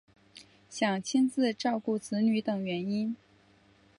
[0.67, 3.15] 想亲自照顾子女等原因